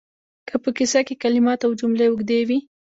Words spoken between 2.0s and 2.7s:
اوږدې وي